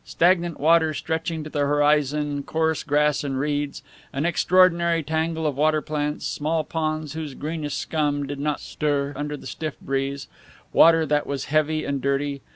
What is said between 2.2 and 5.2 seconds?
coarse grass and reeds, an extraordinary